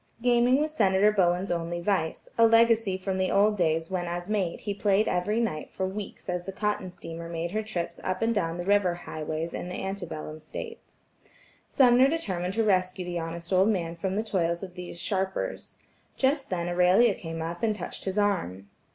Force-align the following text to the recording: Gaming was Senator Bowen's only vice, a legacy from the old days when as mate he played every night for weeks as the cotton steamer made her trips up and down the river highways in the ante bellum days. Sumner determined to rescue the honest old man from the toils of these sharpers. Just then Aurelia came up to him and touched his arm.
Gaming 0.23 0.59
was 0.59 0.73
Senator 0.73 1.11
Bowen's 1.11 1.51
only 1.51 1.79
vice, 1.79 2.27
a 2.35 2.47
legacy 2.47 2.97
from 2.97 3.19
the 3.19 3.29
old 3.29 3.55
days 3.55 3.91
when 3.91 4.07
as 4.07 4.27
mate 4.31 4.61
he 4.61 4.73
played 4.73 5.07
every 5.07 5.39
night 5.39 5.69
for 5.69 5.85
weeks 5.87 6.27
as 6.27 6.45
the 6.45 6.51
cotton 6.51 6.89
steamer 6.89 7.29
made 7.29 7.51
her 7.51 7.61
trips 7.61 7.99
up 8.03 8.23
and 8.23 8.33
down 8.33 8.57
the 8.57 8.63
river 8.65 8.95
highways 8.95 9.53
in 9.53 9.69
the 9.69 9.75
ante 9.75 10.07
bellum 10.07 10.39
days. 10.51 11.03
Sumner 11.69 12.07
determined 12.07 12.55
to 12.55 12.63
rescue 12.63 13.05
the 13.05 13.19
honest 13.19 13.53
old 13.53 13.69
man 13.69 13.93
from 13.93 14.15
the 14.15 14.23
toils 14.23 14.63
of 14.63 14.73
these 14.73 14.99
sharpers. 14.99 15.75
Just 16.17 16.49
then 16.49 16.67
Aurelia 16.67 17.13
came 17.13 17.39
up 17.43 17.59
to 17.59 17.65
him 17.65 17.69
and 17.69 17.75
touched 17.77 18.05
his 18.05 18.17
arm. 18.17 18.71